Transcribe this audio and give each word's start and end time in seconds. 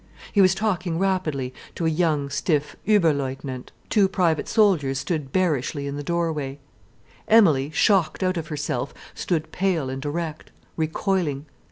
He 0.31 0.41
was 0.41 0.55
talking 0.55 0.97
rapidly 0.97 1.53
to 1.75 1.85
a 1.85 1.91
young, 1.91 2.31
stiff 2.31 2.75
Ober 2.87 3.13
leutnant. 3.13 3.71
Two 3.87 4.07
private 4.07 4.47
soldiers 4.47 4.97
stood 4.97 5.31
bearishly 5.31 5.85
in 5.85 5.95
the 5.95 6.01
doorway. 6.01 6.57
Emilie, 7.27 7.69
shocked 7.69 8.23
out 8.23 8.35
of 8.35 8.47
herself, 8.47 8.95
stood 9.13 9.51
pale 9.51 9.91
and 9.91 10.03
erect, 10.03 10.51
recoiling. 10.75 11.45